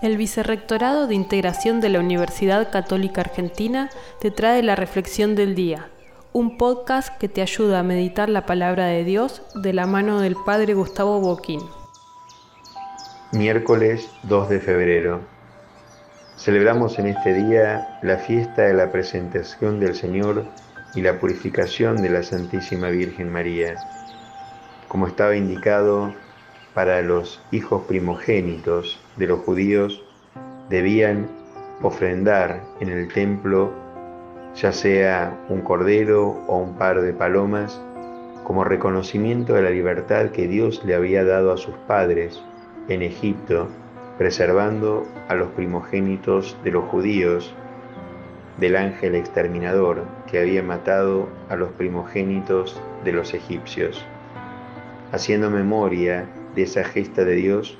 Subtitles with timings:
[0.00, 5.90] El Vicerrectorado de Integración de la Universidad Católica Argentina te trae la Reflexión del Día,
[6.32, 10.36] un podcast que te ayuda a meditar la palabra de Dios de la mano del
[10.46, 11.60] Padre Gustavo Boquín.
[13.32, 15.20] Miércoles 2 de febrero.
[16.36, 20.46] Celebramos en este día la fiesta de la presentación del Señor
[20.94, 23.76] y la purificación de la Santísima Virgen María.
[24.88, 26.12] Como estaba indicado
[26.74, 30.02] para los hijos primogénitos de los judíos
[30.68, 31.28] debían
[31.82, 33.72] ofrendar en el templo
[34.54, 37.80] ya sea un cordero o un par de palomas
[38.44, 42.42] como reconocimiento de la libertad que Dios le había dado a sus padres
[42.88, 43.68] en Egipto,
[44.18, 47.54] preservando a los primogénitos de los judíos
[48.58, 54.04] del ángel exterminador que había matado a los primogénitos de los egipcios.
[55.12, 57.78] Haciendo memoria de esa gesta de Dios,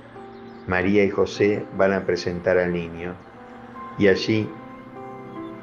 [0.67, 3.15] María y José van a presentar al niño
[3.99, 4.49] y allí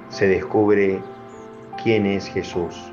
[0.09, 1.02] se descubre
[1.84, 2.92] quién es Jesús.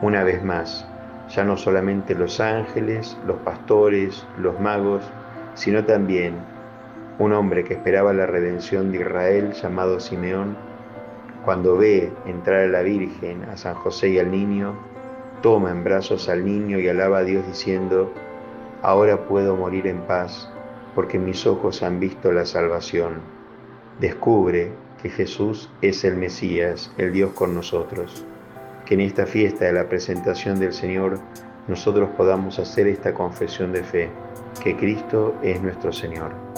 [0.00, 0.86] Una vez más,
[1.28, 5.02] ya no solamente los ángeles, los pastores, los magos,
[5.54, 6.34] sino también
[7.18, 10.56] un hombre que esperaba la redención de Israel llamado Simeón,
[11.44, 14.74] cuando ve entrar a la Virgen, a San José y al niño,
[15.42, 18.12] toma en brazos al niño y alaba a Dios diciendo,
[18.82, 20.48] Ahora puedo morir en paz
[20.94, 23.20] porque mis ojos han visto la salvación.
[24.00, 28.24] Descubre que Jesús es el Mesías, el Dios con nosotros.
[28.84, 31.20] Que en esta fiesta de la presentación del Señor
[31.68, 34.10] nosotros podamos hacer esta confesión de fe,
[34.62, 36.51] que Cristo es nuestro Señor.